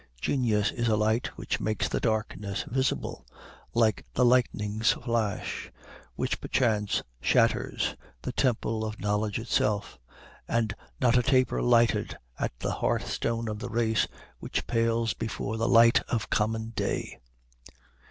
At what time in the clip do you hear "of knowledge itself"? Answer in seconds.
8.83-9.99